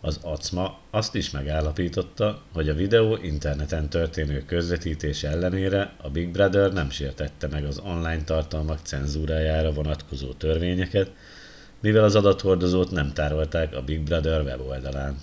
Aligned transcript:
az 0.00 0.18
acma 0.22 0.80
azt 0.90 1.14
is 1.14 1.30
megállapította 1.30 2.42
hogy 2.52 2.68
a 2.68 2.74
videó 2.74 3.16
interneten 3.16 3.88
történő 3.88 4.44
közvetítése 4.44 5.28
ellenére 5.28 5.96
a 6.00 6.10
big 6.10 6.32
brother 6.32 6.72
nem 6.72 6.90
sértette 6.90 7.46
meg 7.46 7.64
az 7.64 7.78
online 7.78 8.24
tartalmak 8.24 8.78
cenzúrájára 8.86 9.72
vonatkozó 9.72 10.32
törvényeket 10.32 11.10
mivel 11.80 12.04
az 12.04 12.14
adathordozót 12.16 12.90
nem 12.90 13.12
tárolták 13.12 13.74
a 13.74 13.82
big 13.84 14.00
brother 14.02 14.40
weboldalán 14.40 15.16